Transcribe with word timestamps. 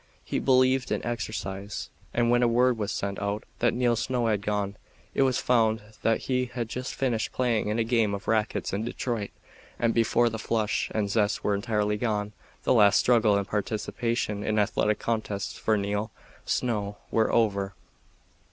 He 0.25 0.39
believed 0.39 0.91
in 0.91 1.05
exercise, 1.05 1.91
and 2.11 2.31
when 2.31 2.51
word 2.51 2.75
was 2.75 2.91
sent 2.91 3.19
out 3.21 3.43
that 3.59 3.75
Neil 3.75 3.95
Snow 3.95 4.25
had 4.25 4.41
gone, 4.41 4.75
it 5.13 5.21
was 5.21 5.37
found 5.37 5.83
that 6.01 6.21
he 6.21 6.47
had 6.47 6.69
just 6.69 6.95
finished 6.95 7.31
playing 7.31 7.67
in 7.67 7.77
a 7.77 7.83
game 7.83 8.15
of 8.15 8.27
racquets 8.27 8.73
in 8.73 8.83
Detroit, 8.83 9.29
and 9.77 9.93
before 9.93 10.27
the 10.27 10.39
flush 10.39 10.89
and 10.95 11.07
zest 11.07 11.43
were 11.43 11.53
entirely 11.53 11.97
gone, 11.97 12.33
the 12.63 12.73
last 12.73 12.99
struggle 12.99 13.37
and 13.37 13.47
participation 13.47 14.43
in 14.43 14.57
athletic 14.57 14.97
contests 14.97 15.55
for 15.59 15.77
Neil 15.77 16.09
Snow 16.45 16.97
were 17.11 17.31
over. 17.31 17.75